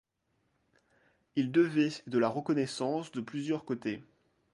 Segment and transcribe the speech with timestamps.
[1.35, 4.01] Il devait de la reconnaissance de plusieurs côtés.